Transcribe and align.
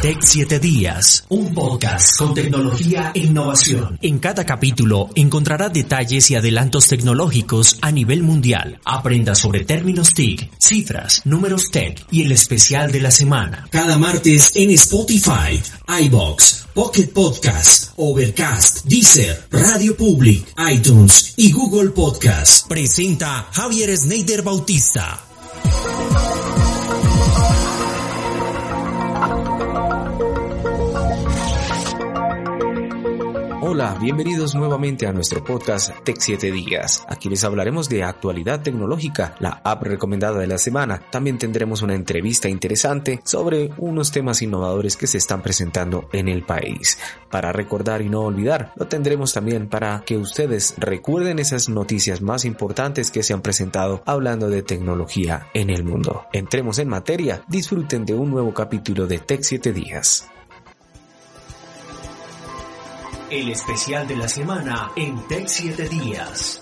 Tech 0.00 0.16
7 0.22 0.60
Días, 0.60 1.24
un 1.28 1.52
podcast 1.52 2.16
con 2.16 2.32
tecnología 2.32 3.12
e 3.14 3.18
innovación. 3.18 3.98
En 4.00 4.18
cada 4.18 4.46
capítulo 4.46 5.10
encontrará 5.14 5.68
detalles 5.68 6.30
y 6.30 6.36
adelantos 6.36 6.88
tecnológicos 6.88 7.76
a 7.82 7.92
nivel 7.92 8.22
mundial. 8.22 8.80
Aprenda 8.86 9.34
sobre 9.34 9.66
términos 9.66 10.14
TIC, 10.14 10.50
cifras, 10.58 11.20
números 11.26 11.70
tech 11.70 12.02
y 12.10 12.22
el 12.22 12.32
especial 12.32 12.90
de 12.90 13.00
la 13.00 13.10
semana. 13.10 13.68
Cada 13.70 13.98
martes 13.98 14.52
en 14.54 14.70
Spotify, 14.70 15.60
iBox, 16.04 16.68
Pocket 16.72 17.08
Podcast, 17.08 17.92
Overcast, 17.96 18.86
Deezer, 18.86 19.48
Radio 19.50 19.94
Public, 19.98 20.46
iTunes 20.72 21.34
y 21.36 21.52
Google 21.52 21.90
Podcast. 21.90 22.66
Presenta 22.66 23.48
Javier 23.52 23.94
Sneider 23.94 24.40
Bautista. 24.40 25.20
Bienvenidos 34.00 34.54
nuevamente 34.54 35.06
a 35.06 35.12
nuestro 35.12 35.44
podcast 35.44 35.90
Tech 36.04 36.16
7 36.18 36.50
Días. 36.50 37.04
Aquí 37.06 37.28
les 37.28 37.44
hablaremos 37.44 37.88
de 37.90 38.02
actualidad 38.02 38.62
tecnológica, 38.62 39.34
la 39.40 39.60
app 39.62 39.82
recomendada 39.82 40.38
de 40.38 40.46
la 40.46 40.56
semana. 40.56 41.02
También 41.10 41.36
tendremos 41.36 41.82
una 41.82 41.94
entrevista 41.94 42.48
interesante 42.48 43.20
sobre 43.24 43.70
unos 43.76 44.10
temas 44.10 44.40
innovadores 44.40 44.96
que 44.96 45.06
se 45.06 45.18
están 45.18 45.42
presentando 45.42 46.08
en 46.12 46.28
el 46.28 46.42
país. 46.42 46.98
Para 47.30 47.52
recordar 47.52 48.00
y 48.00 48.08
no 48.08 48.22
olvidar, 48.22 48.72
lo 48.76 48.88
tendremos 48.88 49.34
también 49.34 49.68
para 49.68 50.02
que 50.06 50.16
ustedes 50.16 50.74
recuerden 50.78 51.38
esas 51.38 51.68
noticias 51.68 52.22
más 52.22 52.46
importantes 52.46 53.10
que 53.10 53.22
se 53.22 53.34
han 53.34 53.42
presentado 53.42 54.02
hablando 54.06 54.48
de 54.48 54.62
tecnología 54.62 55.48
en 55.52 55.68
el 55.68 55.84
mundo. 55.84 56.24
Entremos 56.32 56.78
en 56.78 56.88
materia, 56.88 57.42
disfruten 57.48 58.06
de 58.06 58.14
un 58.14 58.30
nuevo 58.30 58.54
capítulo 58.54 59.06
de 59.06 59.18
Tech 59.18 59.42
7 59.42 59.72
Días. 59.74 60.30
El 63.30 63.48
especial 63.48 64.08
de 64.08 64.16
la 64.16 64.28
semana 64.28 64.90
en 64.96 65.16
Tech 65.28 65.46
7 65.46 65.88
Días. 65.88 66.60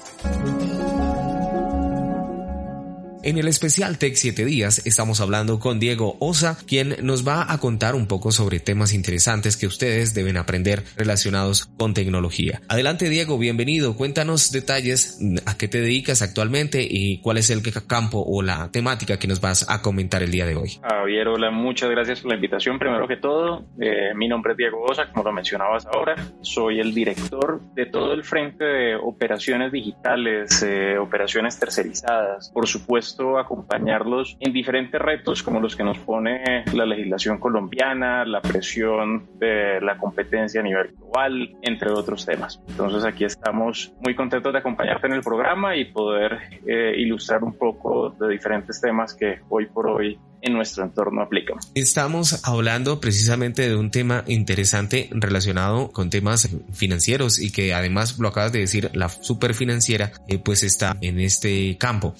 En 3.24 3.36
el 3.36 3.48
especial 3.48 3.98
Tech 3.98 4.14
7 4.14 4.44
días 4.44 4.86
estamos 4.86 5.20
hablando 5.20 5.58
con 5.58 5.80
Diego 5.80 6.16
Osa, 6.20 6.56
quien 6.66 6.94
nos 7.02 7.26
va 7.26 7.52
a 7.52 7.58
contar 7.58 7.96
un 7.96 8.06
poco 8.06 8.30
sobre 8.30 8.60
temas 8.60 8.94
interesantes 8.94 9.56
que 9.56 9.66
ustedes 9.66 10.14
deben 10.14 10.36
aprender 10.36 10.84
relacionados 10.96 11.66
con 11.76 11.94
tecnología. 11.94 12.60
Adelante 12.68 13.08
Diego, 13.08 13.36
bienvenido. 13.36 13.96
Cuéntanos 13.96 14.52
detalles 14.52 15.18
a 15.46 15.58
qué 15.58 15.66
te 15.66 15.80
dedicas 15.80 16.22
actualmente 16.22 16.86
y 16.88 17.20
cuál 17.20 17.38
es 17.38 17.50
el 17.50 17.60
campo 17.88 18.24
o 18.24 18.40
la 18.40 18.70
temática 18.70 19.18
que 19.18 19.26
nos 19.26 19.40
vas 19.40 19.68
a 19.68 19.82
comentar 19.82 20.22
el 20.22 20.30
día 20.30 20.46
de 20.46 20.54
hoy. 20.54 20.78
Javier, 20.80 21.26
hola, 21.26 21.50
muchas 21.50 21.90
gracias 21.90 22.20
por 22.20 22.30
la 22.30 22.36
invitación. 22.36 22.78
Primero 22.78 23.08
que 23.08 23.16
todo, 23.16 23.64
eh, 23.80 24.14
mi 24.14 24.28
nombre 24.28 24.52
es 24.52 24.58
Diego 24.58 24.84
Osa, 24.84 25.10
como 25.10 25.24
lo 25.24 25.32
mencionabas 25.32 25.86
ahora. 25.86 26.14
Soy 26.40 26.78
el 26.78 26.94
director 26.94 27.60
de 27.74 27.86
todo 27.86 28.12
el 28.12 28.22
frente 28.22 28.64
de 28.64 28.94
operaciones 28.94 29.72
digitales, 29.72 30.62
eh, 30.62 30.96
operaciones 30.98 31.58
tercerizadas. 31.58 32.50
Por 32.54 32.68
supuesto, 32.68 33.07
acompañarlos 33.38 34.36
en 34.40 34.52
diferentes 34.52 35.00
retos 35.00 35.42
como 35.42 35.60
los 35.60 35.76
que 35.76 35.84
nos 35.84 35.98
pone 35.98 36.64
la 36.72 36.86
legislación 36.86 37.38
colombiana, 37.38 38.24
la 38.24 38.40
presión 38.40 39.28
de 39.38 39.80
la 39.80 39.96
competencia 39.98 40.60
a 40.60 40.64
nivel 40.64 40.94
global, 40.96 41.56
entre 41.62 41.90
otros 41.90 42.26
temas. 42.26 42.62
Entonces 42.68 43.04
aquí 43.04 43.24
estamos 43.24 43.92
muy 44.00 44.14
contentos 44.14 44.52
de 44.52 44.58
acompañarte 44.58 45.06
en 45.06 45.14
el 45.14 45.22
programa 45.22 45.76
y 45.76 45.86
poder 45.86 46.38
eh, 46.66 46.94
ilustrar 46.96 47.44
un 47.44 47.56
poco 47.56 48.10
de 48.10 48.28
diferentes 48.28 48.80
temas 48.80 49.14
que 49.14 49.40
hoy 49.48 49.66
por 49.66 49.88
hoy 49.88 50.18
en 50.42 50.52
nuestro 50.52 50.84
entorno 50.84 51.22
aplican. 51.22 51.58
Estamos 51.74 52.44
hablando 52.46 53.00
precisamente 53.00 53.68
de 53.68 53.76
un 53.76 53.90
tema 53.90 54.24
interesante 54.26 55.08
relacionado 55.10 55.90
con 55.90 56.10
temas 56.10 56.48
financieros 56.72 57.40
y 57.40 57.52
que 57.52 57.74
además 57.74 58.18
lo 58.18 58.28
acabas 58.28 58.52
de 58.52 58.60
decir, 58.60 58.90
la 58.94 59.08
superfinanciera 59.08 60.12
eh, 60.28 60.38
pues 60.38 60.62
está 60.62 60.96
en 61.00 61.20
este 61.20 61.76
campo. 61.78 62.14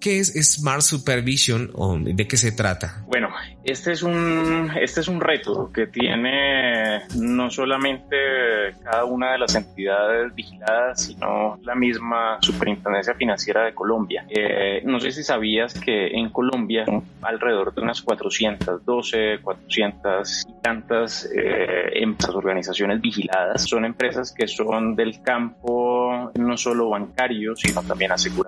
¿Qué 0.00 0.18
es 0.18 0.32
Smart 0.54 0.82
Supervision 0.82 1.70
o 1.74 1.98
de 1.98 2.26
qué 2.26 2.36
se 2.36 2.52
trata? 2.52 3.04
Bueno, 3.06 3.30
este 3.64 3.92
es 3.92 4.02
un, 4.02 4.70
este 4.80 5.00
es 5.00 5.08
un 5.08 5.20
reto 5.20 5.70
que 5.72 5.86
tiene 5.86 7.02
no 7.16 7.50
solamente 7.50 8.16
cada 8.82 9.04
una 9.04 9.32
de 9.32 9.38
las 9.38 9.54
entidades 9.54 10.34
vigiladas, 10.34 11.04
sino 11.04 11.58
la 11.62 11.74
misma 11.74 12.38
Superintendencia 12.40 13.14
Financiera 13.14 13.64
de 13.64 13.74
Colombia. 13.74 14.26
Eh, 14.28 14.82
no 14.84 15.00
sé 15.00 15.12
si 15.12 15.22
sabías 15.22 15.74
que 15.74 16.08
en 16.08 16.30
Colombia 16.30 16.84
alrededor 17.22 17.53
de 17.56 17.80
unas 17.80 18.02
412, 18.02 19.38
400 19.42 20.46
y 20.48 20.62
tantas 20.62 21.28
eh, 21.34 21.90
empresas, 21.94 22.34
organizaciones 22.34 23.00
vigiladas. 23.00 23.62
Son 23.62 23.84
empresas 23.84 24.32
que 24.32 24.46
son 24.46 24.96
del 24.96 25.22
campo 25.22 26.30
no 26.34 26.56
solo 26.56 26.90
bancario, 26.90 27.54
sino 27.56 27.82
también 27.82 28.12
aseguradoras, 28.12 28.43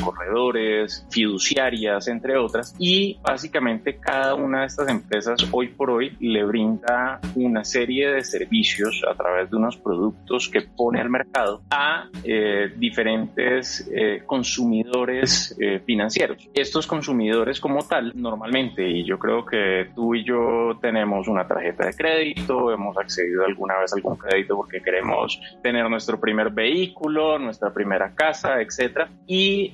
corredores, 0.00 1.06
fiduciarias, 1.10 2.08
entre 2.08 2.36
otras. 2.36 2.74
Y 2.78 3.18
básicamente 3.22 3.98
cada 3.98 4.34
una 4.34 4.60
de 4.60 4.66
estas 4.66 4.88
empresas 4.88 5.38
hoy 5.52 5.68
por 5.68 5.90
hoy 5.90 6.16
le 6.20 6.44
brinda 6.44 7.20
una 7.34 7.64
serie 7.64 8.10
de 8.10 8.24
servicios 8.24 9.02
a 9.08 9.14
través 9.14 9.50
de 9.50 9.56
unos 9.56 9.76
productos 9.76 10.48
que 10.48 10.62
pone 10.62 11.00
al 11.00 11.10
mercado 11.10 11.62
a 11.70 12.08
eh, 12.22 12.72
diferentes 12.76 13.88
eh, 13.92 14.22
consumidores 14.26 15.56
eh, 15.60 15.80
financieros. 15.84 16.48
Estos 16.54 16.86
consumidores 16.86 17.60
como 17.60 17.82
tal 17.82 18.12
normalmente 18.14 18.88
y 18.88 19.04
yo 19.04 19.18
creo 19.18 19.44
que 19.44 19.90
tú 19.94 20.14
y 20.14 20.24
yo 20.24 20.78
tenemos 20.80 21.28
una 21.28 21.46
tarjeta 21.46 21.86
de 21.86 21.94
crédito, 21.94 22.72
hemos 22.72 22.96
accedido 22.96 23.44
alguna 23.44 23.78
vez 23.78 23.92
a 23.92 23.96
algún 23.96 24.16
crédito 24.16 24.56
porque 24.56 24.80
queremos 24.80 25.40
tener 25.62 25.88
nuestro 25.88 26.20
primer 26.20 26.50
vehículo, 26.50 27.38
nuestra 27.38 27.72
primera 27.72 28.14
casa, 28.14 28.60
etcétera, 28.60 29.08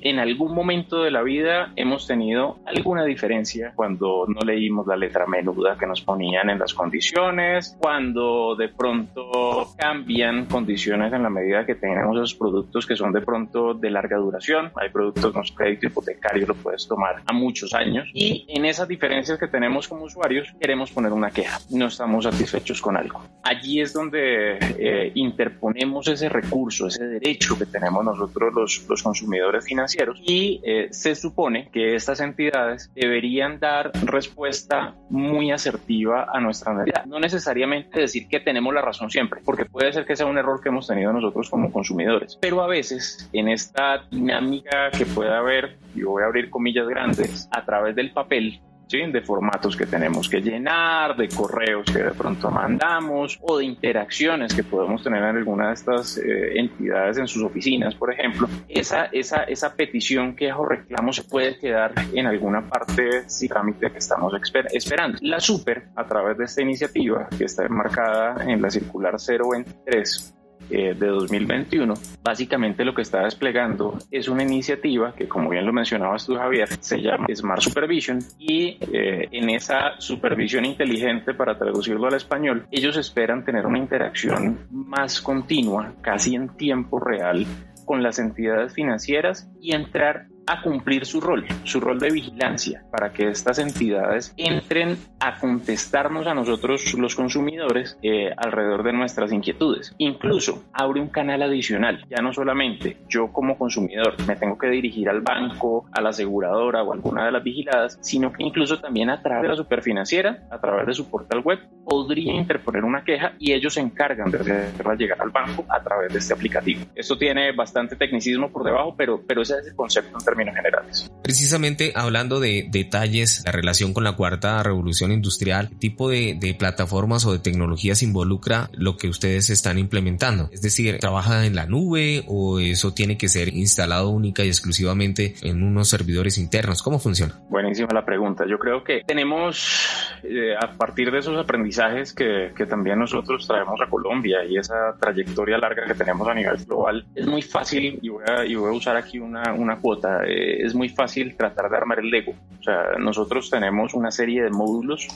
en 0.01 0.19
algún 0.19 0.53
momento 0.55 1.03
de 1.03 1.11
la 1.11 1.21
vida 1.21 1.71
hemos 1.75 2.07
tenido 2.07 2.57
alguna 2.65 3.03
diferencia 3.05 3.73
cuando 3.75 4.25
no 4.27 4.41
leímos 4.41 4.87
la 4.87 4.95
letra 4.95 5.27
menuda 5.27 5.77
que 5.77 5.85
nos 5.85 6.01
ponían 6.01 6.49
en 6.49 6.57
las 6.57 6.73
condiciones, 6.73 7.77
cuando 7.79 8.55
de 8.55 8.69
pronto 8.69 9.73
cambian 9.77 10.45
condiciones 10.45 11.13
en 11.13 11.23
la 11.23 11.29
medida 11.29 11.65
que 11.65 11.75
tenemos 11.75 12.17
esos 12.17 12.35
productos 12.35 12.85
que 12.85 12.95
son 12.95 13.11
de 13.11 13.21
pronto 13.21 13.73
de 13.73 13.91
larga 13.91 14.17
duración, 14.17 14.71
hay 14.75 14.89
productos, 14.89 15.35
no 15.35 15.41
crédito 15.55 15.87
hipotecario 15.87 16.47
lo 16.47 16.55
puedes 16.55 16.87
tomar 16.87 17.21
a 17.25 17.33
muchos 17.33 17.73
años. 17.73 18.09
Y 18.13 18.45
en 18.47 18.65
esas 18.65 18.87
diferencias 18.87 19.37
que 19.37 19.47
tenemos 19.47 19.87
como 19.87 20.05
usuarios 20.05 20.53
queremos 20.59 20.91
poner 20.91 21.11
una 21.11 21.29
queja, 21.29 21.59
no 21.69 21.87
estamos 21.87 22.23
satisfechos 22.23 22.81
con 22.81 22.97
algo. 22.97 23.21
Allí 23.43 23.81
es 23.81 23.93
donde 23.93 24.57
eh, 24.79 25.11
interponemos 25.15 26.07
ese 26.07 26.29
recurso, 26.29 26.87
ese 26.87 27.05
derecho 27.05 27.57
que 27.57 27.65
tenemos 27.65 28.03
nosotros 28.03 28.53
los, 28.53 28.85
los 28.87 29.03
consumidores 29.03 29.50
financieros 29.59 30.21
y 30.25 30.61
eh, 30.63 30.87
se 30.91 31.15
supone 31.15 31.69
que 31.71 31.95
estas 31.95 32.21
entidades 32.21 32.89
deberían 32.95 33.59
dar 33.59 33.91
respuesta 34.05 34.95
muy 35.09 35.51
asertiva 35.51 36.27
a 36.31 36.39
nuestra 36.39 36.73
necesidad. 36.73 37.05
No 37.05 37.19
necesariamente 37.19 37.99
decir 37.99 38.27
que 38.29 38.39
tenemos 38.39 38.73
la 38.73 38.81
razón 38.81 39.09
siempre, 39.09 39.41
porque 39.43 39.65
puede 39.65 39.91
ser 39.91 40.05
que 40.05 40.15
sea 40.15 40.27
un 40.27 40.37
error 40.37 40.61
que 40.61 40.69
hemos 40.69 40.87
tenido 40.87 41.11
nosotros 41.11 41.49
como 41.49 41.71
consumidores, 41.71 42.37
pero 42.39 42.61
a 42.63 42.67
veces 42.67 43.29
en 43.33 43.49
esta 43.49 44.05
dinámica 44.09 44.91
que 44.91 45.05
puede 45.05 45.33
haber, 45.33 45.77
yo 45.95 46.11
voy 46.11 46.23
a 46.23 46.27
abrir 46.27 46.49
comillas 46.49 46.87
grandes, 46.87 47.49
a 47.51 47.65
través 47.65 47.95
del 47.95 48.11
papel 48.11 48.61
de 48.91 49.21
formatos 49.21 49.77
que 49.77 49.85
tenemos 49.85 50.27
que 50.27 50.41
llenar, 50.41 51.15
de 51.15 51.29
correos 51.29 51.85
que 51.85 52.03
de 52.03 52.11
pronto 52.11 52.51
mandamos 52.51 53.39
o 53.41 53.57
de 53.57 53.63
interacciones 53.63 54.53
que 54.53 54.65
podemos 54.65 55.01
tener 55.01 55.23
en 55.23 55.37
alguna 55.37 55.69
de 55.69 55.73
estas 55.75 56.17
eh, 56.17 56.59
entidades 56.59 57.17
en 57.17 57.27
sus 57.27 57.41
oficinas, 57.41 57.95
por 57.95 58.13
ejemplo, 58.13 58.49
esa, 58.67 59.05
esa, 59.05 59.43
esa 59.43 59.73
petición, 59.75 60.35
queja 60.35 60.57
o 60.57 60.65
reclamo 60.65 61.13
se 61.13 61.23
puede 61.23 61.57
quedar 61.57 61.93
en 62.13 62.27
alguna 62.27 62.67
parte 62.67 63.29
si 63.29 63.47
trámite 63.47 63.89
que 63.91 63.99
estamos 63.99 64.33
esperando. 64.73 65.17
La 65.21 65.39
Super, 65.39 65.87
a 65.95 66.05
través 66.05 66.37
de 66.37 66.43
esta 66.43 66.61
iniciativa 66.61 67.29
que 67.37 67.45
está 67.45 67.65
enmarcada 67.65 68.43
en 68.45 68.61
la 68.61 68.69
circular 68.69 69.15
023, 69.15 70.40
eh, 70.71 70.95
de 70.97 71.07
2021, 71.07 71.93
básicamente 72.23 72.85
lo 72.85 72.93
que 72.93 73.01
está 73.01 73.23
desplegando 73.23 73.97
es 74.09 74.27
una 74.27 74.43
iniciativa 74.43 75.13
que, 75.13 75.27
como 75.27 75.49
bien 75.49 75.65
lo 75.65 75.73
mencionabas 75.73 76.25
tú, 76.25 76.35
Javier, 76.35 76.67
se 76.79 77.01
llama 77.01 77.27
Smart 77.33 77.61
Supervision 77.61 78.19
y 78.39 78.77
eh, 78.91 79.27
en 79.31 79.49
esa 79.49 79.99
supervisión 79.99 80.65
inteligente, 80.65 81.33
para 81.33 81.57
traducirlo 81.57 82.07
al 82.07 82.15
español, 82.15 82.67
ellos 82.71 82.97
esperan 82.97 83.43
tener 83.43 83.65
una 83.65 83.77
interacción 83.77 84.67
más 84.71 85.21
continua, 85.21 85.93
casi 86.01 86.35
en 86.35 86.55
tiempo 86.55 86.99
real, 86.99 87.45
con 87.85 88.01
las 88.01 88.19
entidades 88.19 88.73
financieras 88.73 89.49
y 89.59 89.75
entrar 89.75 90.27
a 90.47 90.61
cumplir 90.61 91.05
su 91.05 91.21
rol, 91.21 91.45
su 91.63 91.79
rol 91.79 91.99
de 91.99 92.11
vigilancia, 92.11 92.83
para 92.91 93.11
que 93.11 93.29
estas 93.29 93.59
entidades 93.59 94.33
entren 94.37 94.97
a 95.19 95.39
contestarnos 95.39 96.27
a 96.27 96.33
nosotros 96.33 96.93
los 96.95 97.15
consumidores 97.15 97.97
eh, 98.01 98.31
alrededor 98.35 98.83
de 98.83 98.93
nuestras 98.93 99.31
inquietudes. 99.31 99.93
Incluso 99.97 100.63
abre 100.73 101.01
un 101.01 101.09
canal 101.09 101.41
adicional, 101.43 102.05
ya 102.09 102.21
no 102.21 102.33
solamente 102.33 102.97
yo 103.07 103.31
como 103.31 103.57
consumidor 103.57 104.15
me 104.27 104.35
tengo 104.35 104.57
que 104.57 104.67
dirigir 104.67 105.09
al 105.09 105.21
banco, 105.21 105.85
a 105.91 106.01
la 106.01 106.09
aseguradora 106.09 106.83
o 106.83 106.93
alguna 106.93 107.25
de 107.25 107.31
las 107.31 107.43
vigiladas, 107.43 107.97
sino 108.01 108.31
que 108.31 108.43
incluso 108.43 108.79
también 108.79 109.09
a 109.09 109.21
través 109.21 109.43
de 109.43 109.47
la 109.49 109.55
superfinanciera, 109.55 110.47
a 110.49 110.59
través 110.59 110.87
de 110.87 110.93
su 110.93 111.09
portal 111.09 111.41
web, 111.41 111.59
podría 111.85 112.33
interponer 112.33 112.83
una 112.83 113.03
queja 113.03 113.33
y 113.39 113.53
ellos 113.53 113.73
se 113.73 113.81
encargan 113.81 114.31
de 114.31 114.39
hacerla 114.39 114.95
llegar 114.95 115.21
al 115.21 115.29
banco 115.29 115.65
a 115.69 115.81
través 115.81 116.11
de 116.13 116.19
este 116.19 116.33
aplicativo. 116.33 116.85
Esto 116.95 117.17
tiene 117.17 117.51
bastante 117.51 117.95
tecnicismo 117.95 118.51
por 118.51 118.63
debajo, 118.63 118.95
pero, 118.95 119.21
pero 119.25 119.41
ese 119.41 119.59
es 119.59 119.67
el 119.67 119.75
concepto 119.75 120.17
términos 120.31 120.55
generales. 120.55 121.11
Precisamente 121.21 121.91
hablando 121.95 122.39
de 122.39 122.67
detalles, 122.69 123.43
la 123.45 123.51
relación 123.51 123.93
con 123.93 124.03
la 124.03 124.15
cuarta 124.15 124.63
revolución 124.63 125.11
industrial, 125.11 125.69
¿qué 125.69 125.75
tipo 125.75 126.09
de, 126.09 126.35
de 126.39 126.53
plataformas 126.53 127.25
o 127.25 127.33
de 127.33 127.39
tecnologías 127.39 128.01
involucra 128.01 128.69
lo 128.73 128.97
que 128.97 129.07
ustedes 129.07 129.49
están 129.49 129.77
implementando? 129.77 130.49
Es 130.51 130.61
decir, 130.61 130.97
¿trabaja 130.99 131.45
en 131.45 131.55
la 131.55 131.65
nube 131.65 132.23
o 132.27 132.59
eso 132.59 132.93
tiene 132.93 133.17
que 133.17 133.27
ser 133.27 133.49
instalado 133.49 134.09
única 134.09 134.43
y 134.43 134.47
exclusivamente 134.47 135.35
en 135.41 135.63
unos 135.63 135.89
servidores 135.89 136.37
internos? 136.37 136.81
¿Cómo 136.81 136.99
funciona? 136.99 137.39
Buenísima 137.49 137.89
la 137.93 138.05
pregunta. 138.05 138.45
Yo 138.49 138.57
creo 138.57 138.83
que 138.83 139.03
tenemos, 139.05 140.10
eh, 140.23 140.55
a 140.59 140.71
partir 140.77 141.11
de 141.11 141.19
esos 141.19 141.37
aprendizajes 141.37 142.13
que, 142.13 142.51
que 142.55 142.65
también 142.65 142.99
nosotros 142.99 143.47
traemos 143.47 143.79
a 143.81 143.89
Colombia 143.89 144.43
y 144.45 144.57
esa 144.57 144.95
trayectoria 144.99 145.57
larga 145.57 145.85
que 145.85 145.93
tenemos 145.93 146.27
a 146.27 146.33
nivel 146.33 146.57
global, 146.65 147.05
es 147.15 147.27
muy 147.27 147.41
fácil, 147.41 147.99
y 148.01 148.09
voy 148.09 148.23
a, 148.27 148.45
y 148.45 148.55
voy 148.55 148.69
a 148.69 148.77
usar 148.77 148.95
aquí 148.97 149.19
una, 149.19 149.53
una 149.53 149.79
cuota, 149.79 150.23
eh, 150.25 150.63
es 150.63 150.75
muy 150.75 150.89
fácil 150.89 151.35
tratar 151.35 151.69
de 151.69 151.77
armar 151.77 151.99
el 151.99 152.09
Lego. 152.09 152.33
O 152.59 152.63
sea, 152.63 152.97
nosotros 152.99 153.49
tenemos 153.49 153.93
una 153.93 154.11
serie 154.11 154.43
de 154.43 154.49
módulos 154.49 155.07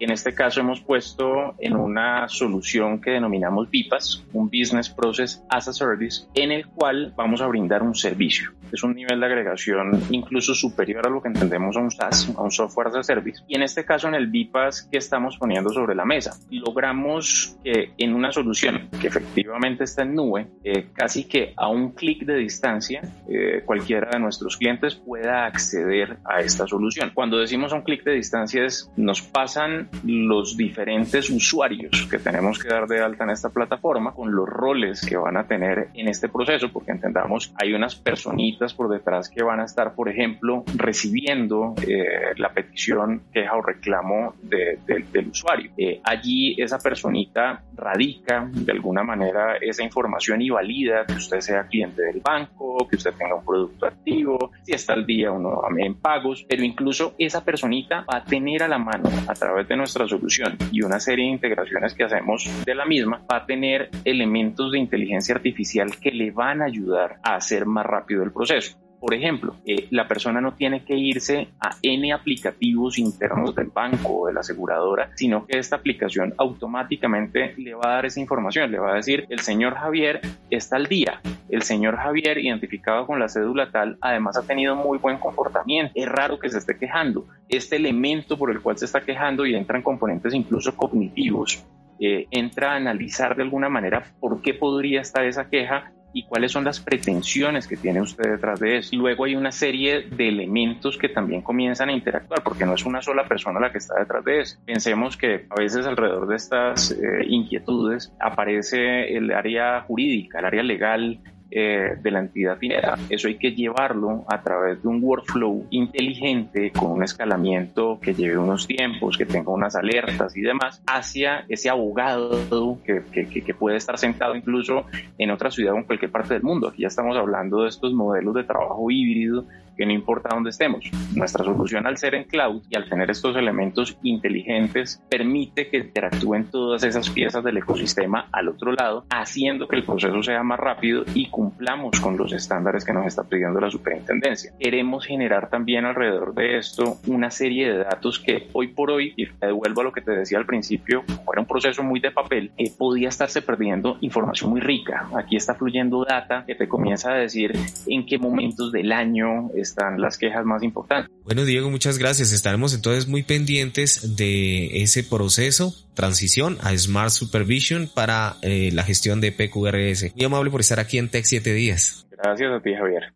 en 0.00 0.10
este 0.10 0.34
caso 0.34 0.60
hemos 0.60 0.80
puesto 0.80 1.54
en 1.58 1.76
una 1.76 2.28
solución 2.28 3.00
que 3.00 3.12
denominamos 3.12 3.70
BIPAS, 3.70 4.24
un 4.32 4.50
Business 4.50 4.90
Process 4.90 5.42
as 5.48 5.68
a 5.68 5.72
Service, 5.72 6.26
en 6.34 6.50
el 6.50 6.66
cual 6.66 7.12
vamos 7.16 7.40
a 7.40 7.46
brindar 7.46 7.82
un 7.82 7.94
servicio. 7.94 8.50
Es 8.72 8.82
un 8.82 8.94
nivel 8.94 9.20
de 9.20 9.26
agregación 9.26 10.02
incluso 10.10 10.52
superior 10.54 11.06
a 11.06 11.10
lo 11.10 11.22
que 11.22 11.28
entendemos 11.28 11.76
a 11.76 11.80
un 11.80 11.92
SaaS, 11.92 12.28
a 12.36 12.42
un 12.42 12.50
Software 12.50 12.88
as 12.88 12.96
a 12.96 13.02
Service. 13.04 13.42
Y 13.46 13.54
en 13.54 13.62
este 13.62 13.84
caso, 13.84 14.08
en 14.08 14.14
el 14.14 14.26
BIPAS 14.54 14.88
que 14.90 14.98
estamos 14.98 15.36
poniendo 15.36 15.70
sobre 15.70 15.94
la 15.94 16.04
mesa, 16.04 16.32
logramos 16.50 17.56
que 17.62 17.92
en 17.98 18.14
una 18.14 18.30
solución 18.30 18.88
que 19.00 19.08
efectivamente 19.08 19.84
está 19.84 20.02
en 20.02 20.14
nube, 20.14 20.46
eh, 20.62 20.86
casi 20.92 21.24
que 21.24 21.52
a 21.56 21.68
un 21.68 21.92
clic 21.92 22.24
de 22.24 22.36
distancia, 22.36 23.02
eh, 23.28 23.62
cualquiera 23.64 24.10
de 24.12 24.20
nuestros 24.20 24.56
clientes 24.56 24.94
pueda 24.94 25.46
acceder 25.46 26.18
a 26.24 26.40
esta 26.40 26.66
solución. 26.66 27.10
Cuando 27.14 27.38
decimos 27.38 27.72
a 27.72 27.76
un 27.76 27.82
clic 27.82 28.04
de 28.04 28.12
distancia 28.12 28.64
es, 28.64 28.90
nos 28.96 29.22
pasan 29.22 29.88
los 30.04 30.56
diferentes 30.56 31.30
usuarios 31.30 32.06
que 32.10 32.18
tenemos 32.18 32.58
que 32.58 32.68
dar 32.68 32.86
de 32.86 33.00
alta 33.00 33.24
en 33.24 33.30
esta 33.30 33.50
plataforma 33.50 34.12
con 34.12 34.34
los 34.34 34.48
roles 34.48 35.04
que 35.04 35.16
van 35.16 35.36
a 35.36 35.46
tener 35.46 35.88
en 35.94 36.08
este 36.08 36.28
proceso, 36.28 36.70
porque 36.72 36.92
entendamos, 36.92 37.52
hay 37.60 37.72
unas 37.74 37.96
personitas 37.96 38.74
por 38.74 38.88
detrás 38.88 39.28
que 39.28 39.42
van 39.42 39.60
a 39.60 39.64
estar, 39.64 39.94
por 39.94 40.08
ejemplo, 40.08 40.64
recibiendo 40.76 41.74
eh, 41.86 42.34
la 42.36 42.52
petición, 42.52 43.22
queja 43.32 43.56
o 43.56 43.62
reclamo 43.62 44.34
del 44.48 45.28
usuario. 45.28 45.70
Eh, 45.76 46.00
allí 46.04 46.54
esa 46.60 46.78
personita 46.78 47.62
radica 47.74 48.48
de 48.52 48.72
alguna 48.72 49.02
manera 49.02 49.56
esa 49.60 49.82
información 49.82 50.42
y 50.42 50.50
valida 50.50 51.04
que 51.06 51.14
usted 51.14 51.40
sea 51.40 51.66
cliente 51.66 52.02
del 52.02 52.20
banco, 52.20 52.86
que 52.88 52.96
usted 52.96 53.12
tenga 53.14 53.36
un 53.36 53.44
producto 53.44 53.86
activo, 53.86 54.52
si 54.62 54.72
está 54.72 54.94
al 54.94 55.06
día 55.06 55.32
o 55.32 55.38
no 55.38 55.62
en 55.78 55.94
pagos, 55.94 56.44
pero 56.48 56.62
incluso 56.62 57.14
esa 57.18 57.44
personita 57.44 58.04
va 58.10 58.18
a 58.18 58.24
tener 58.24 58.62
a 58.62 58.68
la 58.68 58.78
mano 58.78 59.08
a 59.26 59.34
través 59.34 59.66
de 59.68 59.76
nuestra 59.76 60.06
solución 60.06 60.56
y 60.70 60.82
una 60.82 61.00
serie 61.00 61.26
de 61.26 61.32
integraciones 61.32 61.94
que 61.94 62.04
hacemos 62.04 62.48
de 62.64 62.74
la 62.74 62.84
misma 62.84 63.22
va 63.30 63.38
a 63.38 63.46
tener 63.46 63.90
elementos 64.04 64.72
de 64.72 64.78
inteligencia 64.78 65.34
artificial 65.34 65.98
que 66.00 66.10
le 66.10 66.30
van 66.30 66.62
a 66.62 66.66
ayudar 66.66 67.18
a 67.22 67.36
hacer 67.36 67.66
más 67.66 67.86
rápido 67.86 68.22
el 68.22 68.32
proceso. 68.32 68.76
Por 69.04 69.12
ejemplo, 69.12 69.56
eh, 69.66 69.86
la 69.90 70.08
persona 70.08 70.40
no 70.40 70.54
tiene 70.54 70.82
que 70.82 70.96
irse 70.96 71.48
a 71.60 71.76
N 71.82 72.10
aplicativos 72.10 72.98
internos 72.98 73.54
del 73.54 73.66
banco 73.66 74.22
o 74.22 74.26
de 74.28 74.32
la 74.32 74.40
aseguradora, 74.40 75.10
sino 75.14 75.46
que 75.46 75.58
esta 75.58 75.76
aplicación 75.76 76.32
automáticamente 76.38 77.52
le 77.58 77.74
va 77.74 77.82
a 77.84 77.94
dar 77.96 78.06
esa 78.06 78.20
información, 78.20 78.72
le 78.72 78.78
va 78.78 78.92
a 78.92 78.96
decir, 78.96 79.26
el 79.28 79.40
señor 79.40 79.74
Javier 79.74 80.22
está 80.48 80.76
al 80.76 80.86
día, 80.86 81.20
el 81.50 81.60
señor 81.60 81.96
Javier 81.98 82.38
identificado 82.38 83.06
con 83.06 83.20
la 83.20 83.28
cédula 83.28 83.70
tal, 83.70 83.98
además 84.00 84.38
ha 84.38 84.46
tenido 84.46 84.74
muy 84.74 84.96
buen 84.96 85.18
comportamiento, 85.18 85.92
es 85.94 86.08
raro 86.08 86.38
que 86.38 86.48
se 86.48 86.56
esté 86.56 86.78
quejando, 86.78 87.26
este 87.50 87.76
elemento 87.76 88.38
por 88.38 88.50
el 88.50 88.62
cual 88.62 88.78
se 88.78 88.86
está 88.86 89.02
quejando 89.02 89.44
y 89.44 89.54
entran 89.54 89.82
componentes 89.82 90.32
incluso 90.32 90.74
cognitivos, 90.74 91.62
eh, 92.00 92.26
entra 92.30 92.72
a 92.72 92.76
analizar 92.76 93.36
de 93.36 93.42
alguna 93.42 93.68
manera 93.68 94.02
por 94.18 94.40
qué 94.40 94.54
podría 94.54 95.02
estar 95.02 95.26
esa 95.26 95.50
queja 95.50 95.92
y 96.14 96.22
cuáles 96.22 96.52
son 96.52 96.64
las 96.64 96.80
pretensiones 96.80 97.66
que 97.66 97.76
tiene 97.76 98.00
usted 98.00 98.30
detrás 98.30 98.60
de 98.60 98.78
eso. 98.78 98.96
Luego 98.96 99.24
hay 99.24 99.34
una 99.34 99.50
serie 99.50 100.02
de 100.02 100.28
elementos 100.28 100.96
que 100.96 101.08
también 101.08 101.42
comienzan 101.42 101.88
a 101.88 101.92
interactuar, 101.92 102.42
porque 102.42 102.64
no 102.64 102.74
es 102.74 102.86
una 102.86 103.02
sola 103.02 103.26
persona 103.26 103.60
la 103.60 103.72
que 103.72 103.78
está 103.78 103.98
detrás 103.98 104.24
de 104.24 104.40
eso. 104.40 104.56
Pensemos 104.64 105.16
que 105.16 105.46
a 105.50 105.60
veces 105.60 105.84
alrededor 105.86 106.28
de 106.28 106.36
estas 106.36 106.92
eh, 106.92 107.24
inquietudes 107.26 108.12
aparece 108.20 109.16
el 109.16 109.32
área 109.32 109.82
jurídica, 109.82 110.38
el 110.38 110.44
área 110.44 110.62
legal, 110.62 111.18
eh, 111.50 111.96
de 112.00 112.10
la 112.10 112.20
entidad 112.20 112.56
financiera. 112.58 112.98
Eso 113.08 113.28
hay 113.28 113.36
que 113.36 113.52
llevarlo 113.52 114.24
a 114.28 114.42
través 114.42 114.82
de 114.82 114.88
un 114.88 115.02
workflow 115.02 115.66
inteligente 115.70 116.72
con 116.72 116.92
un 116.92 117.02
escalamiento 117.02 117.98
que 118.00 118.14
lleve 118.14 118.38
unos 118.38 118.66
tiempos, 118.66 119.16
que 119.16 119.26
tenga 119.26 119.52
unas 119.52 119.76
alertas 119.76 120.36
y 120.36 120.40
demás, 120.40 120.82
hacia 120.86 121.44
ese 121.48 121.70
abogado 121.70 122.78
que, 122.84 123.02
que, 123.12 123.26
que 123.26 123.54
puede 123.54 123.76
estar 123.76 123.98
sentado 123.98 124.34
incluso 124.34 124.86
en 125.18 125.30
otra 125.30 125.50
ciudad 125.50 125.74
o 125.74 125.78
en 125.78 125.84
cualquier 125.84 126.10
parte 126.10 126.34
del 126.34 126.42
mundo. 126.42 126.68
Aquí 126.68 126.82
ya 126.82 126.88
estamos 126.88 127.16
hablando 127.16 127.62
de 127.62 127.68
estos 127.68 127.92
modelos 127.92 128.34
de 128.34 128.44
trabajo 128.44 128.90
híbrido 128.90 129.44
que 129.76 129.86
no 129.86 129.92
importa 129.92 130.30
dónde 130.32 130.50
estemos. 130.50 130.90
Nuestra 131.14 131.44
solución 131.44 131.86
al 131.86 131.96
ser 131.96 132.14
en 132.14 132.24
cloud 132.24 132.62
y 132.70 132.76
al 132.76 132.88
tener 132.88 133.10
estos 133.10 133.36
elementos 133.36 133.96
inteligentes 134.02 135.02
permite 135.08 135.68
que 135.68 135.78
interactúen 135.78 136.50
todas 136.50 136.82
esas 136.84 137.10
piezas 137.10 137.44
del 137.44 137.58
ecosistema 137.58 138.28
al 138.32 138.48
otro 138.48 138.72
lado, 138.72 139.04
haciendo 139.10 139.68
que 139.68 139.76
el 139.76 139.84
proceso 139.84 140.22
sea 140.22 140.42
más 140.42 140.58
rápido 140.58 141.04
y 141.14 141.28
cumplamos 141.28 142.00
con 142.00 142.16
los 142.16 142.32
estándares 142.32 142.84
que 142.84 142.92
nos 142.92 143.06
está 143.06 143.24
pidiendo 143.24 143.60
la 143.60 143.70
superintendencia. 143.70 144.52
Queremos 144.58 145.06
generar 145.06 145.50
también 145.50 145.84
alrededor 145.84 146.34
de 146.34 146.58
esto 146.58 146.98
una 147.06 147.30
serie 147.30 147.70
de 147.70 147.78
datos 147.78 148.18
que 148.18 148.48
hoy 148.52 148.68
por 148.68 148.90
hoy, 148.90 149.12
y 149.16 149.26
te 149.26 149.46
devuelvo 149.46 149.80
a 149.80 149.84
lo 149.84 149.92
que 149.92 150.00
te 150.00 150.12
decía 150.12 150.38
al 150.38 150.46
principio, 150.46 151.04
como 151.06 151.32
era 151.32 151.40
un 151.40 151.46
proceso 151.46 151.82
muy 151.82 152.00
de 152.00 152.10
papel, 152.10 152.52
eh, 152.56 152.70
podía 152.76 153.08
estarse 153.08 153.42
perdiendo 153.42 153.98
información 154.00 154.50
muy 154.50 154.60
rica. 154.60 155.08
Aquí 155.16 155.36
está 155.36 155.54
fluyendo 155.54 156.04
data 156.04 156.44
que 156.46 156.54
te 156.54 156.68
comienza 156.68 157.12
a 157.12 157.14
decir 157.14 157.52
en 157.86 158.06
qué 158.06 158.18
momentos 158.18 158.72
del 158.72 158.92
año 158.92 159.50
están 159.64 160.00
las 160.00 160.16
quejas 160.16 160.44
más 160.44 160.62
importantes. 160.62 161.10
Bueno, 161.24 161.44
Diego, 161.44 161.70
muchas 161.70 161.98
gracias. 161.98 162.32
Estaremos 162.32 162.74
entonces 162.74 163.08
muy 163.08 163.22
pendientes 163.22 164.16
de 164.16 164.82
ese 164.82 165.02
proceso, 165.02 165.74
transición 165.94 166.58
a 166.62 166.76
Smart 166.76 167.10
Supervision 167.10 167.90
para 167.92 168.36
eh, 168.42 168.70
la 168.72 168.84
gestión 168.84 169.20
de 169.20 169.32
PQRS. 169.32 170.14
Muy 170.14 170.24
amable 170.24 170.50
por 170.50 170.60
estar 170.60 170.78
aquí 170.78 170.98
en 170.98 171.08
Tech 171.08 171.24
7 171.24 171.52
Días. 171.52 172.06
Gracias 172.10 172.52
a 172.52 172.60
ti, 172.60 172.74
Javier. 172.74 173.12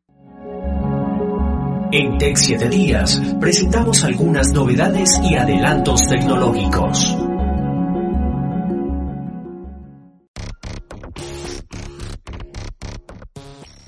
En 1.90 2.18
Tech 2.18 2.36
7 2.36 2.68
Días 2.68 3.20
presentamos 3.40 4.04
algunas 4.04 4.52
novedades 4.52 5.18
y 5.22 5.36
adelantos 5.36 6.02
tecnológicos. 6.08 7.16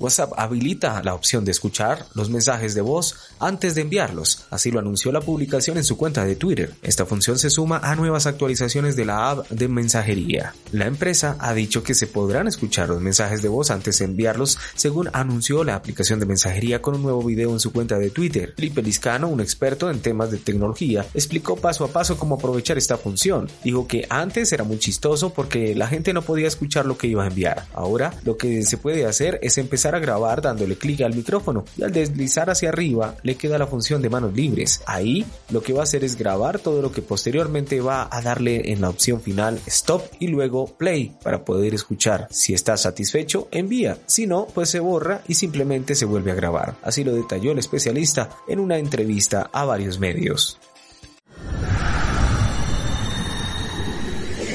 WhatsApp 0.01 0.33
habilita 0.37 1.03
la 1.03 1.15
opción 1.15 1.45
de 1.45 1.51
escuchar 1.51 2.07
los 2.15 2.31
mensajes 2.31 2.75
de 2.75 2.81
voz 2.81 3.17
antes 3.39 3.75
de 3.75 3.83
enviarlos, 3.83 4.47
así 4.51 4.71
lo 4.71 4.81
anunció 4.81 5.13
la 5.13 5.21
publicación 5.21 5.77
en 5.77 5.85
su 5.85 5.99
cuenta 5.99 6.25
de 6.25 6.37
Twitter. 6.37 6.75
Esta 6.83 7.05
función 7.05 7.39
se 7.39 7.51
suma 7.51 7.81
a 7.83 7.95
nuevas 7.97 8.27
actualizaciones 8.27 8.97
de 8.97 9.05
la 9.05 9.31
app 9.31 9.49
de 9.51 9.69
mensajería. 9.69 10.55
La 10.73 10.87
empresa 10.87 11.37
ha 11.39 11.53
dicho 11.53 11.83
que 11.83 11.95
se 11.95 12.07
podrán 12.07 12.49
escuchar 12.49 12.89
los 12.89 13.03
mensajes 13.03 13.43
de 13.43 13.49
voz 13.49 13.71
antes 13.71 13.99
de 13.99 14.07
enviarlos, 14.07 14.59
según 14.75 15.11
anunció 15.13 15.65
la 15.65 15.75
aplicación 15.75 16.19
de 16.19 16.27
mensajería 16.27 16.81
con 16.81 16.95
un 16.95 17.03
nuevo 17.03 17.23
video 17.23 17.53
en 17.53 17.61
su 17.61 17.71
cuenta 17.71 17.99
de 17.99 18.09
Twitter. 18.09 18.55
Felipe 18.57 18.83
Liscano, 18.83 19.29
un 19.29 19.43
experto 19.43 19.91
en 19.91 20.01
temas 20.01 20.31
de 20.31 20.39
tecnología, 20.39 21.07
explicó 21.13 21.57
paso 21.57 21.85
a 21.85 21.89
paso 21.89 22.17
cómo 22.17 22.37
aprovechar 22.37 22.79
esta 22.79 22.97
función. 22.97 23.51
Dijo 23.63 23.87
que 23.87 24.07
antes 24.09 24.51
era 24.53 24.65
muy 24.65 24.79
chistoso 24.79 25.35
porque 25.35 25.75
la 25.75 25.89
gente 25.89 26.15
no 26.15 26.23
podía 26.23 26.49
escuchar 26.49 26.87
lo 26.87 26.97
que 26.97 27.07
iba 27.07 27.25
a 27.25 27.27
enviar. 27.27 27.67
Ahora 27.75 28.15
lo 28.25 28.39
que 28.39 28.63
se 28.63 28.79
puede 28.79 29.05
hacer 29.05 29.39
es 29.43 29.59
empezar 29.59 29.90
a 29.95 30.01
grabar 30.01 30.43
dándole 30.43 30.77
clic 30.77 31.01
al 31.03 31.15
micrófono 31.15 31.65
y 31.77 31.83
al 31.83 31.93
deslizar 31.93 32.51
hacia 32.51 32.69
arriba 32.69 33.17
le 33.23 33.37
queda 33.37 33.59
la 33.59 33.67
función 33.67 34.03
de 34.03 34.11
manos 34.11 34.35
libres. 34.35 34.83
Ahí 34.87 35.25
lo 35.51 35.63
que 35.63 35.73
va 35.73 35.81
a 35.81 35.85
hacer 35.85 36.05
es 36.05 36.17
grabar 36.17 36.59
todo 36.59 36.83
lo 36.83 36.93
que 36.93 37.03
posteriormente 37.03 37.81
va 37.81 38.09
a 38.11 38.23
darle 38.23 38.73
en 38.73 38.81
la 38.81 38.91
opción 38.91 39.21
final 39.21 39.61
stop 39.67 40.03
y 40.19 40.29
luego 40.29 40.67
play 40.67 41.15
para 41.23 41.45
poder 41.45 41.75
escuchar. 41.75 42.29
Si 42.31 42.55
está 42.55 42.77
satisfecho, 42.77 43.49
envía. 43.51 43.99
Si 44.07 44.27
no, 44.27 44.47
pues 44.55 44.71
se 44.71 44.81
borra 44.81 45.23
y 45.27 45.35
simplemente 45.35 45.95
se 45.95 46.05
vuelve 46.05 46.33
a 46.33 46.37
grabar. 46.37 46.77
Así 46.83 47.05
lo 47.05 47.15
detalló 47.15 47.53
el 47.53 47.59
especialista 47.59 48.31
en 48.49 48.61
una 48.61 48.79
entrevista 48.79 49.51
a 49.53 49.65
varios 49.65 49.99
medios. 49.99 50.59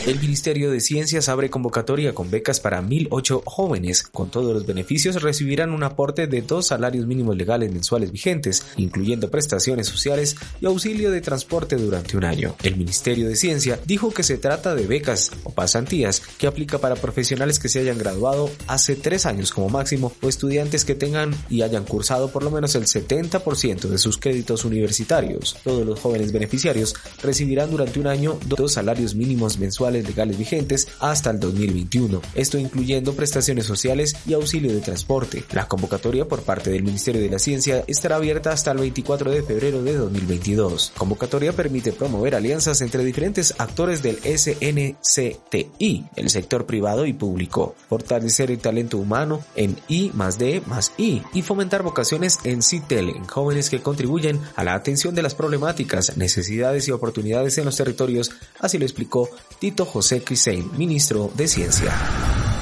El 0.05 0.19
Ministerio 0.19 0.69
de 0.69 0.81
Ciencias 0.81 1.29
abre 1.29 1.49
convocatoria 1.49 2.13
con 2.13 2.29
becas 2.29 2.59
para 2.59 2.79
1.008 2.79 3.41
jóvenes. 3.43 4.03
Con 4.03 4.29
todos 4.29 4.53
los 4.53 4.67
beneficios 4.67 5.19
recibirán 5.23 5.71
un 5.71 5.81
aporte 5.81 6.27
de 6.27 6.43
dos 6.43 6.67
salarios 6.67 7.07
mínimos 7.07 7.35
legales 7.35 7.71
mensuales 7.71 8.11
vigentes, 8.11 8.63
incluyendo 8.77 9.31
prestaciones 9.31 9.87
sociales 9.87 10.35
y 10.61 10.67
auxilio 10.67 11.09
de 11.09 11.21
transporte 11.21 11.75
durante 11.77 12.17
un 12.17 12.23
año. 12.23 12.55
El 12.61 12.77
Ministerio 12.77 13.27
de 13.27 13.35
Ciencia 13.35 13.79
dijo 13.87 14.11
que 14.11 14.21
se 14.21 14.37
trata 14.37 14.75
de 14.75 14.85
becas 14.85 15.31
o 15.43 15.49
pasantías 15.49 16.21
que 16.37 16.45
aplica 16.45 16.77
para 16.77 16.93
profesionales 16.93 17.57
que 17.57 17.69
se 17.69 17.79
hayan 17.79 17.97
graduado 17.97 18.51
hace 18.67 18.95
tres 18.95 19.25
años 19.25 19.51
como 19.51 19.69
máximo 19.69 20.13
o 20.21 20.29
estudiantes 20.29 20.85
que 20.85 20.93
tengan 20.93 21.33
y 21.49 21.63
hayan 21.63 21.83
cursado 21.83 22.29
por 22.29 22.43
lo 22.43 22.51
menos 22.51 22.75
el 22.75 22.85
70% 22.85 23.87
de 23.87 23.97
sus 23.97 24.19
créditos 24.19 24.65
universitarios. 24.65 25.57
Todos 25.63 25.83
los 25.83 25.99
jóvenes 25.99 26.31
beneficiarios 26.31 26.93
recibirán 27.23 27.71
durante 27.71 27.99
un 27.99 28.05
año 28.05 28.37
dos 28.45 28.73
salarios 28.73 29.15
mínimos 29.15 29.57
mensuales 29.57 29.94
legales 30.03 30.37
vigentes 30.37 30.87
hasta 30.99 31.31
el 31.31 31.39
2021, 31.39 32.21
esto 32.35 32.57
incluyendo 32.57 33.13
prestaciones 33.13 33.65
sociales 33.65 34.15
y 34.25 34.33
auxilio 34.33 34.73
de 34.73 34.81
transporte. 34.81 35.43
La 35.51 35.67
convocatoria 35.67 36.27
por 36.27 36.41
parte 36.43 36.69
del 36.69 36.83
Ministerio 36.83 37.21
de 37.21 37.29
la 37.29 37.39
Ciencia 37.39 37.83
estará 37.87 38.17
abierta 38.17 38.51
hasta 38.51 38.71
el 38.71 38.79
24 38.79 39.31
de 39.31 39.43
febrero 39.43 39.83
de 39.83 39.95
2022. 39.95 40.93
Convocatoria 40.97 41.53
permite 41.53 41.91
promover 41.91 42.35
alianzas 42.35 42.81
entre 42.81 43.03
diferentes 43.03 43.55
actores 43.57 44.01
del 44.01 44.17
SNCTI, 44.17 46.05
el 46.15 46.29
sector 46.29 46.65
privado 46.65 47.05
y 47.05 47.13
público, 47.13 47.75
fortalecer 47.89 48.51
el 48.51 48.59
talento 48.59 48.97
humano 48.97 49.43
en 49.55 49.77
I 49.87 50.11
más 50.13 50.37
D 50.37 50.61
más 50.65 50.91
I 50.97 51.21
y 51.33 51.41
fomentar 51.41 51.83
vocaciones 51.83 52.39
en 52.43 52.61
CITEL 52.61 53.09
en 53.09 53.25
jóvenes 53.25 53.69
que 53.69 53.81
contribuyen 53.81 54.39
a 54.55 54.63
la 54.63 54.73
atención 54.73 55.15
de 55.15 55.21
las 55.21 55.35
problemáticas, 55.35 56.17
necesidades 56.17 56.87
y 56.87 56.91
oportunidades 56.91 57.57
en 57.57 57.65
los 57.65 57.77
territorios, 57.77 58.31
así 58.59 58.77
lo 58.77 58.85
explicó 58.85 59.29
Tito 59.59 59.84
José 59.85 60.23
Crisein, 60.23 60.69
ministro 60.75 61.31
de 61.33 61.47
Ciencia. 61.47 62.54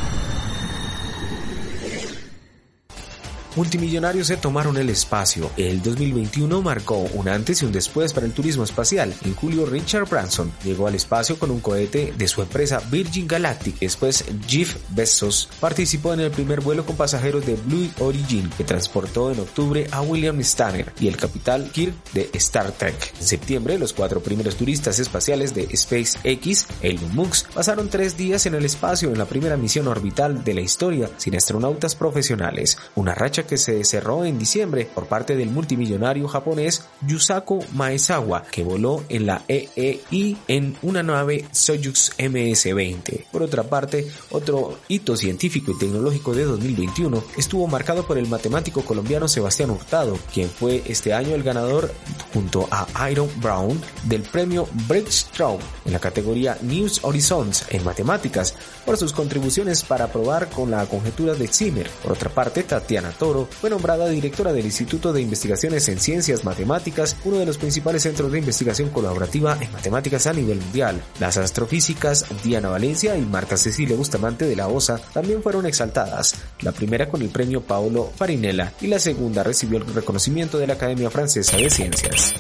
Multimillonarios 3.55 4.27
se 4.27 4.38
tomaron 4.38 4.77
el 4.77 4.89
espacio. 4.89 5.51
El 5.57 5.83
2021 5.83 6.63
marcó 6.63 6.98
un 7.13 7.29
antes 7.29 7.62
y 7.62 7.65
un 7.65 7.72
después 7.72 8.12
para 8.12 8.25
el 8.25 8.33
turismo 8.33 8.63
espacial. 8.63 9.13
En 9.24 9.36
julio, 9.36 9.67
Richard 9.67 10.10
Branson 10.10 10.51
llegó 10.63 10.88
al 10.88 10.95
espacio 10.95 11.38
con 11.38 11.51
un 11.51 11.60
cohete 11.60 12.15
de 12.17 12.27
su 12.27 12.41
empresa 12.41 12.81
Virgin 12.89 13.27
Galactic. 13.27 13.77
Después, 13.77 14.25
Jeff 14.48 14.75
Bezos 14.89 15.50
participó 15.60 16.15
en 16.15 16.22
el 16.22 16.31
primer 16.31 16.62
vuelo 16.62 16.83
con 16.83 16.95
pasajeros 16.95 17.45
de 17.45 17.53
Blue 17.55 17.91
Origin, 18.00 18.50
que 18.57 18.63
transportó 18.63 19.31
en 19.31 19.39
octubre 19.39 19.88
a 19.91 20.01
William 20.01 20.39
Stanner 20.39 20.91
y 21.00 21.07
el 21.07 21.15
capital 21.15 21.69
Kirk 21.72 21.93
de 22.13 22.31
Star 22.33 22.72
Trek. 22.72 23.13
En 23.19 23.27
septiembre, 23.27 23.77
los 23.77 23.93
cuatro 23.93 24.19
primeros 24.19 24.55
turistas 24.55 24.98
espaciales 24.98 25.53
de 25.53 25.69
SpaceX, 25.77 26.65
Elon 26.81 27.13
Musk, 27.13 27.51
pasaron 27.51 27.88
tres 27.89 28.17
días 28.17 28.48
en 28.48 28.55
el 28.55 28.65
espacio 28.65 29.10
en 29.10 29.19
la 29.19 29.25
primera 29.25 29.57
misión 29.57 29.88
orbital 29.88 30.43
de 30.43 30.55
la 30.55 30.62
historia 30.62 31.07
sin 31.17 31.36
astronautas 31.36 31.93
profesionales. 31.93 32.79
Una 32.95 33.13
racha 33.13 33.42
que 33.43 33.57
se 33.57 33.83
cerró 33.83 34.25
en 34.25 34.39
diciembre 34.39 34.89
por 34.93 35.07
parte 35.07 35.35
del 35.35 35.50
multimillonario 35.50 36.27
japonés 36.27 36.83
Yusaku 37.07 37.63
Maezawa, 37.73 38.43
que 38.43 38.63
voló 38.63 39.03
en 39.09 39.25
la 39.25 39.43
EEI 39.47 40.38
en 40.47 40.75
una 40.81 41.03
nave 41.03 41.45
Soyuz 41.51 42.12
MS-20. 42.17 43.25
Por 43.31 43.43
otra 43.43 43.63
parte, 43.63 44.07
otro 44.31 44.77
hito 44.88 45.15
científico 45.15 45.71
y 45.71 45.77
tecnológico 45.77 46.33
de 46.33 46.45
2021 46.45 47.23
estuvo 47.38 47.67
marcado 47.67 48.05
por 48.05 48.17
el 48.17 48.27
matemático 48.27 48.81
colombiano 48.81 49.27
Sebastián 49.27 49.69
Hurtado, 49.69 50.17
quien 50.33 50.50
fue 50.50 50.83
este 50.85 51.13
año 51.13 51.35
el 51.35 51.43
ganador 51.43 51.93
junto 52.33 52.67
a 52.71 53.09
Iron 53.09 53.29
Brown 53.41 53.79
del 54.03 54.23
premio 54.23 54.67
Breakthrough 54.88 55.59
en 55.85 55.93
la 55.93 56.00
categoría 56.00 56.57
News 56.62 57.00
Horizons 57.03 57.65
en 57.69 57.83
matemáticas 57.83 58.55
por 58.86 58.98
sus 58.98 59.13
contribuciones 59.13 59.84
para 59.84 60.08
probar 60.08 60.50
con 60.50 60.72
la 60.72 60.86
conjetura 60.86 61.34
de 61.34 61.48
Zimmer. 61.48 61.90
Por 62.02 62.13
otra 62.13 62.30
parte, 62.30 62.63
Tatiana 62.63 63.12
Toro 63.12 63.48
fue 63.50 63.70
nombrada 63.70 64.10
directora 64.10 64.54
del 64.54 64.66
Instituto 64.66 65.13
de 65.13 65.22
Investigaciones 65.22 65.88
en 65.90 66.00
Ciencias 66.00 66.44
Matemáticas, 66.44 67.16
uno 67.25 67.38
de 67.38 67.46
los 67.46 67.58
principales 67.58 68.04
centros 68.04 68.32
de 68.32 68.40
investigación 68.40 68.90
colaborativa 68.90 69.58
en 69.60 69.72
matemáticas 69.72 70.28
a 70.28 70.34
nivel 70.34 70.60
mundial. 70.60 71.02
Las 71.20 71.38
astrofísicas 71.38 72.25
Diana 72.44 72.70
Valencia 72.70 73.18
y 73.18 73.22
Marta 73.22 73.58
Cecilia 73.58 73.96
Bustamante 73.96 74.46
de 74.46 74.56
la 74.56 74.68
OSA 74.68 75.00
también 75.13 75.42
fueron 75.42 75.66
exaltadas, 75.66 76.36
la 76.62 76.72
primera 76.72 77.10
con 77.10 77.22
el 77.22 77.30
premio 77.30 77.62
Paolo 77.62 78.12
Farinella 78.16 78.74
y 78.82 78.88
la 78.88 79.00
segunda 79.00 79.44
recibió 79.44 79.78
el 79.78 79.94
reconocimiento 79.94 80.58
de 80.58 80.68
la 80.68 80.74
Academia 80.74 81.10
Francesa 81.10 81.58
de 81.58 81.70
Ciencias. 81.70 82.34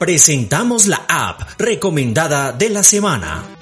Presentamos 0.00 0.86
la 0.86 1.04
app 1.06 1.42
recomendada 1.58 2.52
de 2.52 2.70
la 2.70 2.82
semana. 2.82 3.59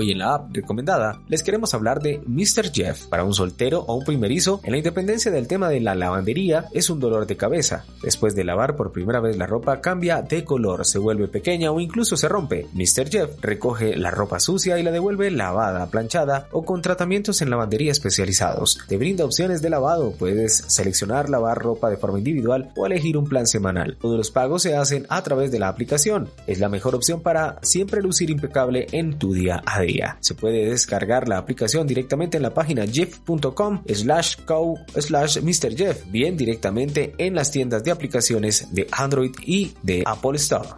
Hoy 0.00 0.12
en 0.12 0.18
la 0.18 0.34
app 0.34 0.54
recomendada 0.54 1.20
les 1.26 1.42
queremos 1.42 1.74
hablar 1.74 2.00
de 2.00 2.22
Mr. 2.24 2.70
Jeff. 2.72 3.06
Para 3.06 3.24
un 3.24 3.34
soltero 3.34 3.80
o 3.80 3.96
un 3.96 4.04
primerizo, 4.04 4.60
en 4.62 4.70
la 4.70 4.78
independencia 4.78 5.32
del 5.32 5.48
tema 5.48 5.68
de 5.68 5.80
la 5.80 5.96
lavandería 5.96 6.66
es 6.72 6.88
un 6.88 7.00
dolor 7.00 7.26
de 7.26 7.36
cabeza. 7.36 7.84
Después 8.00 8.36
de 8.36 8.44
lavar 8.44 8.76
por 8.76 8.92
primera 8.92 9.18
vez 9.18 9.36
la 9.36 9.48
ropa 9.48 9.80
cambia 9.80 10.22
de 10.22 10.44
color, 10.44 10.86
se 10.86 11.00
vuelve 11.00 11.26
pequeña 11.26 11.72
o 11.72 11.80
incluso 11.80 12.16
se 12.16 12.28
rompe. 12.28 12.68
Mr. 12.74 13.10
Jeff 13.10 13.40
recoge 13.40 13.96
la 13.96 14.12
ropa 14.12 14.38
sucia 14.38 14.78
y 14.78 14.84
la 14.84 14.92
devuelve 14.92 15.32
lavada, 15.32 15.90
planchada 15.90 16.46
o 16.52 16.64
con 16.64 16.80
tratamientos 16.80 17.42
en 17.42 17.50
lavandería 17.50 17.90
especializados. 17.90 18.78
Te 18.86 18.98
brinda 18.98 19.24
opciones 19.24 19.62
de 19.62 19.70
lavado, 19.70 20.12
puedes 20.12 20.58
seleccionar 20.68 21.28
lavar 21.28 21.58
ropa 21.58 21.90
de 21.90 21.96
forma 21.96 22.18
individual 22.18 22.70
o 22.76 22.86
elegir 22.86 23.16
un 23.16 23.26
plan 23.26 23.48
semanal. 23.48 23.96
Todos 24.00 24.16
los 24.16 24.30
pagos 24.30 24.62
se 24.62 24.76
hacen 24.76 25.06
a 25.08 25.20
través 25.24 25.50
de 25.50 25.58
la 25.58 25.66
aplicación. 25.66 26.30
Es 26.46 26.60
la 26.60 26.68
mejor 26.68 26.94
opción 26.94 27.20
para 27.20 27.58
siempre 27.62 28.00
lucir 28.00 28.30
impecable 28.30 28.86
en 28.92 29.18
tu 29.18 29.34
día 29.34 29.60
a 29.66 29.80
día. 29.80 29.87
Se 30.20 30.34
puede 30.34 30.70
descargar 30.70 31.28
la 31.28 31.38
aplicación 31.38 31.86
directamente 31.86 32.36
en 32.36 32.42
la 32.42 32.54
página 32.54 32.84
jeff.com 32.86 33.82
slash 33.86 34.36
co 34.44 34.74
slash 34.96 35.40
Mr. 35.40 35.76
Jeff, 35.76 36.04
bien 36.10 36.36
directamente 36.36 37.14
en 37.18 37.34
las 37.34 37.50
tiendas 37.50 37.84
de 37.84 37.90
aplicaciones 37.90 38.68
de 38.72 38.86
Android 38.92 39.32
y 39.44 39.72
de 39.82 40.02
Apple 40.04 40.36
Store. 40.36 40.68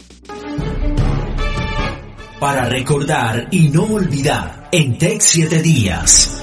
Para 2.38 2.64
recordar 2.64 3.48
y 3.50 3.68
no 3.68 3.84
olvidar, 3.84 4.68
en 4.72 4.96
Tech 4.96 5.20
7 5.20 5.60
días. 5.60 6.42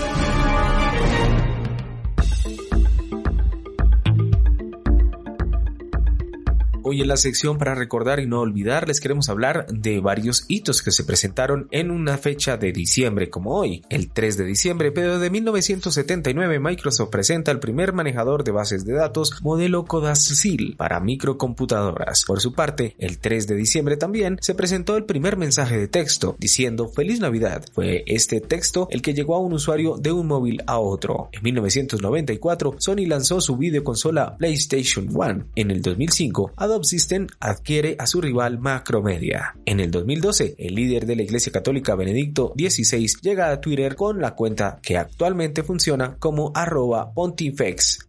Hoy 6.89 7.01
en 7.01 7.09
la 7.09 7.17
sección 7.17 7.57
para 7.57 7.75
recordar 7.75 8.21
y 8.21 8.27
no 8.27 8.39
olvidar 8.39 8.87
les 8.87 9.01
queremos 9.01 9.27
hablar 9.27 9.65
de 9.67 9.99
varios 9.99 10.45
hitos 10.47 10.81
que 10.81 10.91
se 10.91 11.03
presentaron 11.03 11.67
en 11.71 11.91
una 11.91 12.17
fecha 12.17 12.55
de 12.55 12.71
diciembre 12.71 13.29
como 13.29 13.55
hoy, 13.55 13.83
el 13.89 14.09
3 14.09 14.37
de 14.37 14.45
diciembre, 14.45 14.93
pero 14.93 15.19
de 15.19 15.29
1979 15.29 16.61
Microsoft 16.61 17.09
presenta 17.09 17.51
el 17.51 17.59
primer 17.59 17.91
manejador 17.91 18.45
de 18.45 18.53
bases 18.53 18.85
de 18.85 18.93
datos 18.93 19.41
modelo 19.41 19.83
CODASIL 19.83 20.77
para 20.77 21.01
microcomputadoras. 21.01 22.23
Por 22.23 22.39
su 22.39 22.53
parte, 22.53 22.95
el 22.99 23.19
3 23.19 23.47
de 23.47 23.55
diciembre 23.55 23.97
también 23.97 24.37
se 24.39 24.55
presentó 24.55 24.95
el 24.95 25.03
primer 25.03 25.35
mensaje 25.35 25.77
de 25.77 25.89
texto 25.89 26.37
diciendo 26.39 26.87
Feliz 26.87 27.19
Navidad. 27.19 27.65
Fue 27.73 28.05
este 28.07 28.39
texto 28.39 28.87
el 28.91 29.01
que 29.01 29.13
llegó 29.13 29.35
a 29.35 29.41
un 29.41 29.51
usuario 29.51 29.97
de 29.97 30.13
un 30.13 30.27
móvil 30.27 30.63
a 30.67 30.79
otro. 30.79 31.27
En 31.33 31.43
1994, 31.43 32.75
Sony 32.77 33.05
lanzó 33.07 33.41
su 33.41 33.57
videoconsola 33.57 34.37
PlayStation 34.37 35.09
1. 35.13 35.47
En 35.53 35.69
el 35.69 35.81
2005, 35.81 36.53
Adobe 36.55 36.76
System 36.83 37.27
adquiere 37.39 37.95
a 37.99 38.07
su 38.07 38.21
rival 38.21 38.59
Macromedia. 38.59 39.55
En 39.65 39.79
el 39.79 39.91
2012, 39.91 40.55
el 40.57 40.75
líder 40.75 41.05
de 41.05 41.15
la 41.15 41.23
Iglesia 41.23 41.51
Católica 41.51 41.95
Benedicto 41.95 42.53
XVI 42.57 43.07
llega 43.21 43.51
a 43.51 43.61
Twitter 43.61 43.95
con 43.95 44.21
la 44.21 44.35
cuenta 44.35 44.79
que 44.81 44.97
actualmente 44.97 45.63
funciona 45.63 46.15
como 46.17 46.51
arroba 46.55 47.13
pontifex 47.13 47.99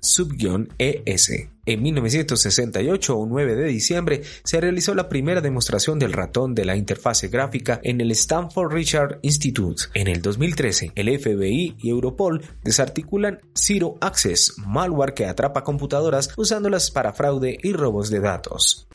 es 0.78 1.57
En 1.68 1.82
1968, 1.82 3.14
un 3.14 3.28
9 3.28 3.54
de 3.54 3.66
diciembre, 3.66 4.22
se 4.42 4.58
realizó 4.58 4.94
la 4.94 5.10
primera 5.10 5.42
demostración 5.42 5.98
del 5.98 6.14
ratón 6.14 6.54
de 6.54 6.64
la 6.64 6.76
interfase 6.76 7.28
gráfica 7.28 7.78
en 7.82 8.00
el 8.00 8.10
Stanford 8.12 8.72
Richard 8.72 9.18
Institute. 9.20 9.82
En 9.92 10.08
el 10.08 10.22
2013, 10.22 10.92
el 10.94 11.20
FBI 11.20 11.76
y 11.78 11.90
Europol 11.90 12.40
desarticulan 12.64 13.40
Zero 13.54 13.96
Access, 14.00 14.54
malware 14.66 15.12
que 15.12 15.26
atrapa 15.26 15.62
computadoras 15.62 16.30
usándolas 16.38 16.90
para 16.90 17.12
fraude 17.12 17.58
y 17.62 17.75
robos 17.75 18.08
de 18.08 18.20
datos. 18.20 18.88